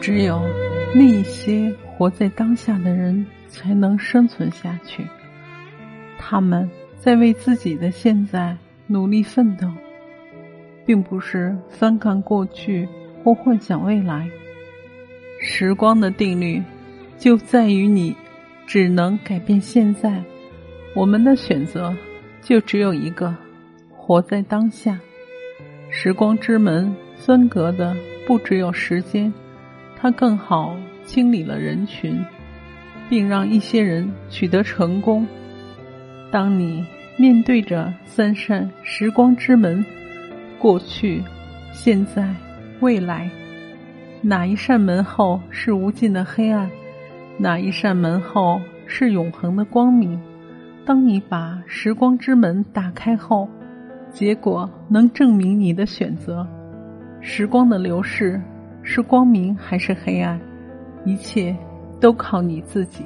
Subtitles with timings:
[0.00, 0.40] 只有
[0.94, 5.04] 那些活在当下的人才能生存下去。
[6.18, 9.68] 他们在为自己的现在努力奋斗，
[10.86, 12.88] 并不是翻看过去
[13.22, 14.28] 或幻想未来。
[15.40, 16.62] 时光的定律
[17.18, 18.16] 就在于你
[18.66, 20.22] 只能改变现在。
[20.94, 21.94] 我们的选择
[22.42, 23.34] 就只有一个：
[23.96, 24.98] 活在当下。
[25.90, 27.96] 时光之门分隔的
[28.26, 29.32] 不只有时间。
[30.00, 32.18] 它更好清理了人群，
[33.08, 35.26] 并让一些人取得成功。
[36.30, 36.84] 当你
[37.18, 39.84] 面对着三扇时光之门，
[40.58, 41.22] 过去、
[41.72, 42.34] 现在、
[42.80, 43.28] 未来，
[44.22, 46.70] 哪一扇门后是无尽的黑暗？
[47.38, 50.18] 哪一扇门后是永恒的光明？
[50.86, 53.48] 当你把时光之门打开后，
[54.10, 56.46] 结果能证明你的选择。
[57.20, 58.40] 时光的流逝。
[58.92, 60.40] 是光明还是黑暗，
[61.04, 61.56] 一切
[62.00, 63.04] 都靠你自己。